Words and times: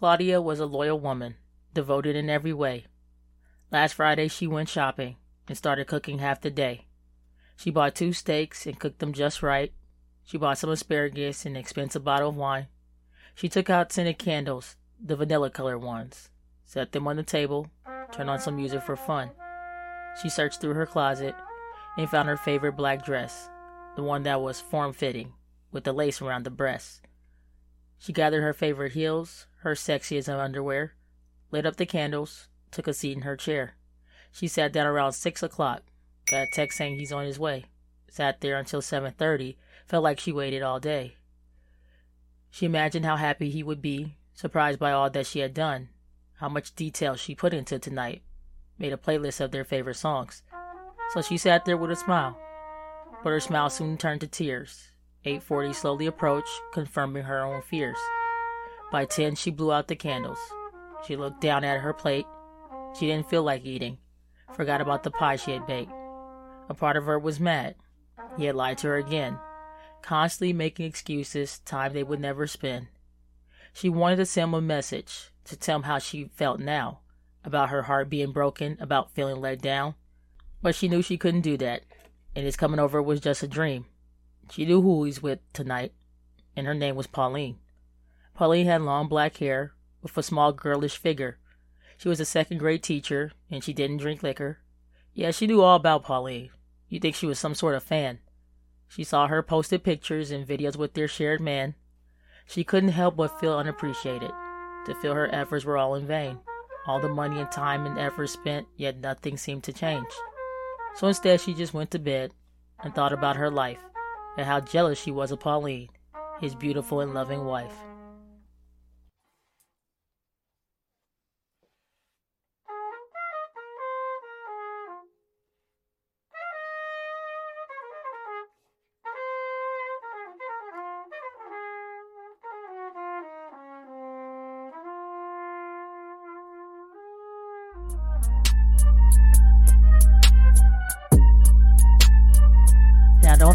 Claudia 0.00 0.40
was 0.40 0.58
a 0.58 0.64
loyal 0.64 0.98
woman, 0.98 1.34
devoted 1.74 2.16
in 2.16 2.30
every 2.30 2.54
way. 2.54 2.86
Last 3.70 3.92
Friday 3.92 4.28
she 4.28 4.46
went 4.46 4.70
shopping 4.70 5.16
and 5.46 5.58
started 5.58 5.88
cooking 5.88 6.20
half 6.20 6.40
the 6.40 6.50
day. 6.50 6.86
She 7.54 7.70
bought 7.70 7.94
two 7.94 8.14
steaks 8.14 8.66
and 8.66 8.80
cooked 8.80 9.00
them 9.00 9.12
just 9.12 9.42
right. 9.42 9.74
She 10.24 10.38
bought 10.38 10.56
some 10.56 10.70
asparagus 10.70 11.44
and 11.44 11.54
an 11.54 11.60
expensive 11.60 12.02
bottle 12.02 12.30
of 12.30 12.36
wine. 12.36 12.68
She 13.34 13.50
took 13.50 13.68
out 13.68 13.92
scented 13.92 14.18
candles, 14.18 14.76
the 14.98 15.16
vanilla 15.16 15.50
colored 15.50 15.80
ones, 15.80 16.30
set 16.64 16.92
them 16.92 17.06
on 17.06 17.16
the 17.16 17.22
table, 17.22 17.68
turned 18.10 18.30
on 18.30 18.40
some 18.40 18.56
music 18.56 18.80
for 18.80 18.96
fun. 18.96 19.32
She 20.22 20.30
searched 20.30 20.62
through 20.62 20.74
her 20.74 20.86
closet 20.86 21.34
and 21.98 22.08
found 22.08 22.26
her 22.26 22.38
favorite 22.38 22.72
black 22.72 23.04
dress, 23.04 23.50
the 23.96 24.02
one 24.02 24.22
that 24.22 24.40
was 24.40 24.62
form 24.62 24.94
fitting, 24.94 25.34
with 25.70 25.84
the 25.84 25.92
lace 25.92 26.22
around 26.22 26.44
the 26.44 26.50
breast. 26.50 27.02
She 28.00 28.14
gathered 28.14 28.40
her 28.40 28.54
favorite 28.54 28.92
heels, 28.92 29.46
her 29.58 29.74
sexiest 29.74 30.26
of 30.26 30.40
underwear, 30.40 30.94
lit 31.50 31.66
up 31.66 31.76
the 31.76 31.84
candles, 31.84 32.48
took 32.70 32.88
a 32.88 32.94
seat 32.94 33.14
in 33.14 33.22
her 33.22 33.36
chair. 33.36 33.74
She 34.32 34.48
sat 34.48 34.72
down 34.72 34.86
around 34.86 35.12
six 35.12 35.42
o'clock. 35.42 35.82
Got 36.30 36.44
a 36.44 36.50
text 36.50 36.78
saying 36.78 36.96
he's 36.96 37.12
on 37.12 37.26
his 37.26 37.38
way. 37.38 37.66
Sat 38.08 38.40
there 38.40 38.56
until 38.56 38.80
seven 38.80 39.12
thirty. 39.12 39.58
Felt 39.86 40.02
like 40.02 40.18
she 40.18 40.32
waited 40.32 40.62
all 40.62 40.80
day. 40.80 41.16
She 42.50 42.64
imagined 42.64 43.04
how 43.04 43.16
happy 43.16 43.50
he 43.50 43.62
would 43.62 43.82
be, 43.82 44.16
surprised 44.32 44.78
by 44.78 44.92
all 44.92 45.10
that 45.10 45.26
she 45.26 45.40
had 45.40 45.52
done, 45.52 45.90
how 46.36 46.48
much 46.48 46.74
detail 46.74 47.16
she 47.16 47.34
put 47.34 47.52
into 47.52 47.78
tonight. 47.78 48.22
Made 48.78 48.94
a 48.94 48.96
playlist 48.96 49.40
of 49.40 49.50
their 49.50 49.64
favorite 49.64 49.96
songs. 49.96 50.42
So 51.12 51.20
she 51.20 51.36
sat 51.36 51.66
there 51.66 51.76
with 51.76 51.90
a 51.90 51.96
smile. 51.96 52.38
But 53.22 53.30
her 53.30 53.40
smile 53.40 53.68
soon 53.68 53.98
turned 53.98 54.22
to 54.22 54.26
tears. 54.26 54.89
8:40 55.24 55.74
slowly 55.74 56.06
approached, 56.06 56.60
confirming 56.72 57.24
her 57.24 57.40
own 57.40 57.62
fears. 57.62 57.98
By 58.90 59.04
10 59.04 59.34
she 59.34 59.50
blew 59.50 59.72
out 59.72 59.88
the 59.88 59.96
candles. 59.96 60.38
She 61.06 61.16
looked 61.16 61.40
down 61.40 61.64
at 61.64 61.80
her 61.80 61.92
plate. 61.92 62.26
She 62.98 63.06
didn't 63.06 63.28
feel 63.28 63.42
like 63.42 63.64
eating. 63.64 63.98
Forgot 64.54 64.80
about 64.80 65.02
the 65.02 65.10
pie 65.10 65.36
she 65.36 65.52
had 65.52 65.66
baked. 65.66 65.92
A 66.68 66.74
part 66.74 66.96
of 66.96 67.06
her 67.06 67.18
was 67.18 67.38
mad. 67.38 67.76
He 68.36 68.44
had 68.44 68.54
lied 68.54 68.78
to 68.78 68.88
her 68.88 68.96
again, 68.96 69.38
constantly 70.02 70.52
making 70.52 70.86
excuses, 70.86 71.58
time 71.60 71.92
they 71.92 72.02
would 72.02 72.20
never 72.20 72.46
spend. 72.46 72.88
She 73.72 73.88
wanted 73.88 74.16
to 74.16 74.26
send 74.26 74.48
him 74.48 74.54
a 74.54 74.60
message, 74.60 75.30
to 75.44 75.56
tell 75.56 75.76
him 75.76 75.82
how 75.84 75.98
she 75.98 76.24
felt 76.24 76.60
now, 76.60 77.00
about 77.44 77.70
her 77.70 77.82
heart 77.82 78.10
being 78.10 78.32
broken, 78.32 78.76
about 78.80 79.12
feeling 79.12 79.40
let 79.40 79.60
down. 79.60 79.94
But 80.62 80.74
she 80.74 80.88
knew 80.88 81.02
she 81.02 81.16
couldn't 81.16 81.40
do 81.42 81.56
that, 81.58 81.84
and 82.34 82.44
his 82.44 82.56
coming 82.56 82.80
over 82.80 83.02
was 83.02 83.20
just 83.20 83.42
a 83.42 83.48
dream. 83.48 83.86
She 84.50 84.64
knew 84.64 84.82
who 84.82 85.04
he's 85.04 85.22
with 85.22 85.38
tonight, 85.52 85.92
and 86.56 86.66
her 86.66 86.74
name 86.74 86.96
was 86.96 87.06
Pauline. 87.06 87.58
Pauline 88.34 88.66
had 88.66 88.82
long 88.82 89.08
black 89.08 89.36
hair, 89.36 89.74
with 90.02 90.16
a 90.16 90.22
small 90.22 90.52
girlish 90.52 90.96
figure. 90.96 91.38
She 91.96 92.08
was 92.08 92.20
a 92.20 92.24
second 92.24 92.58
grade 92.58 92.82
teacher, 92.82 93.32
and 93.50 93.62
she 93.62 93.72
didn't 93.72 93.98
drink 93.98 94.22
liquor. 94.22 94.58
Yeah, 95.12 95.30
she 95.30 95.46
knew 95.46 95.62
all 95.62 95.76
about 95.76 96.04
Pauline. 96.04 96.50
You'd 96.88 97.02
think 97.02 97.14
she 97.14 97.26
was 97.26 97.38
some 97.38 97.54
sort 97.54 97.74
of 97.74 97.82
fan. 97.82 98.20
She 98.88 99.04
saw 99.04 99.26
her 99.26 99.42
posted 99.42 99.84
pictures 99.84 100.30
and 100.30 100.46
videos 100.46 100.76
with 100.76 100.94
their 100.94 101.06
shared 101.06 101.40
man. 101.40 101.74
She 102.46 102.64
couldn't 102.64 102.90
help 102.90 103.16
but 103.16 103.38
feel 103.38 103.56
unappreciated, 103.56 104.32
to 104.86 104.94
feel 104.96 105.14
her 105.14 105.32
efforts 105.32 105.64
were 105.64 105.78
all 105.78 105.94
in 105.94 106.06
vain. 106.06 106.38
All 106.86 106.98
the 106.98 107.08
money 107.08 107.38
and 107.38 107.52
time 107.52 107.86
and 107.86 107.98
effort 107.98 108.28
spent, 108.28 108.66
yet 108.76 108.96
nothing 108.96 109.36
seemed 109.36 109.62
to 109.64 109.72
change. 109.72 110.08
So 110.96 111.06
instead, 111.06 111.40
she 111.40 111.54
just 111.54 111.74
went 111.74 111.90
to 111.92 111.98
bed 111.98 112.32
and 112.82 112.94
thought 112.94 113.12
about 113.12 113.36
her 113.36 113.50
life 113.50 113.78
and 114.36 114.46
how 114.46 114.60
jealous 114.60 114.98
she 114.98 115.10
was 115.10 115.30
of 115.30 115.40
Pauline, 115.40 115.88
his 116.40 116.54
beautiful 116.54 117.00
and 117.00 117.14
loving 117.14 117.44
wife. 117.44 117.74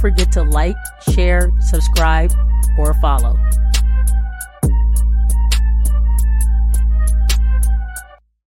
Forget 0.00 0.32
to 0.32 0.42
like, 0.42 0.76
share, 1.12 1.52
subscribe, 1.60 2.32
or 2.78 2.94
follow. 2.94 3.36